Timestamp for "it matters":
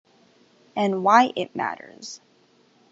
1.35-2.21